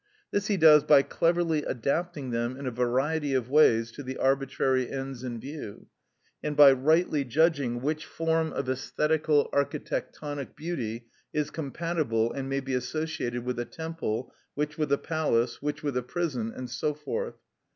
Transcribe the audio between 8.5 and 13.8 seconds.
of æsthetical architectonic beauty is compatible and may be associated with a